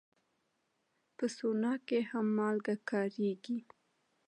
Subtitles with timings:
[1.17, 3.57] په سونا کې هم مالګه کارېږي.